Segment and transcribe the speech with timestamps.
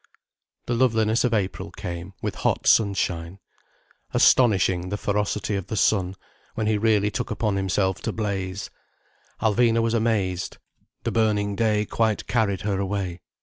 [0.65, 3.37] The loveliness of April came, with hot sunshine.
[4.15, 6.15] Astonishing the ferocity of the sun,
[6.55, 8.71] when he really took upon himself to blaze.
[9.43, 10.57] Alvina was amazed.
[11.03, 13.21] The burning day quite carried her away.